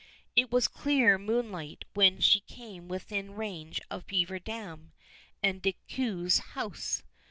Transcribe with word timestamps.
It 0.35 0.49
was 0.51 0.67
clear 0.67 1.19
moonlight 1.19 1.85
when 1.93 2.19
she 2.21 2.39
came 2.39 2.87
within 2.87 3.35
range 3.35 3.79
of 3.91 4.07
Beaver 4.07 4.39
Dam 4.39 4.93
and 5.43 5.61
De 5.61 5.75
Ceu's 5.87 6.39
house. 6.39 7.03